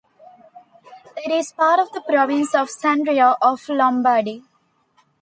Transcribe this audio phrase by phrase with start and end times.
[1.17, 4.41] It is part of the province of Sondrio of Lombardy.